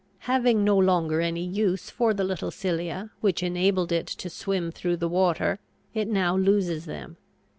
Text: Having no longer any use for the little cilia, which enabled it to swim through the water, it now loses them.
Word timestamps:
Having 0.25 0.63
no 0.63 0.75
longer 0.79 1.21
any 1.21 1.45
use 1.45 1.91
for 1.91 2.11
the 2.11 2.23
little 2.23 2.49
cilia, 2.49 3.11
which 3.21 3.43
enabled 3.43 3.91
it 3.91 4.07
to 4.07 4.31
swim 4.31 4.71
through 4.71 4.97
the 4.97 5.07
water, 5.07 5.59
it 5.93 6.07
now 6.07 6.35
loses 6.35 6.85
them. 6.85 7.17